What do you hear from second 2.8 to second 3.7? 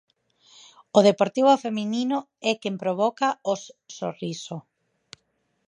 provoca os